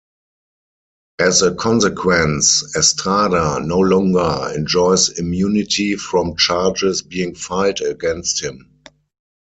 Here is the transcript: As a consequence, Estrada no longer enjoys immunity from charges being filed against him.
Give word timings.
As 1.19 1.43
a 1.43 1.53
consequence, 1.53 2.75
Estrada 2.75 3.63
no 3.63 3.77
longer 3.77 4.51
enjoys 4.55 5.09
immunity 5.19 5.95
from 5.95 6.35
charges 6.37 7.03
being 7.03 7.35
filed 7.35 7.81
against 7.81 8.43
him. 8.43 8.81